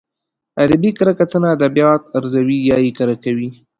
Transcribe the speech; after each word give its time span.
ادبي 0.63 0.89
کره 0.97 1.13
کتنه 1.19 1.47
ادبيات 1.57 2.01
ارزوي 2.17 2.57
يا 2.69 2.77
يې 2.85 2.91
کره 2.97 3.15
کوي. 3.23 3.49